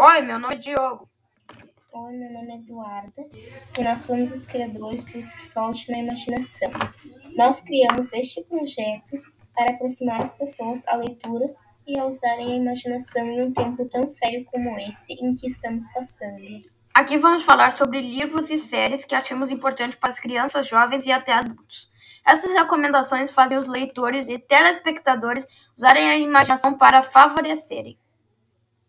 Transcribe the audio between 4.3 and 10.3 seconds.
os criadores do Solte na Imaginação. Nós criamos este projeto para aproximar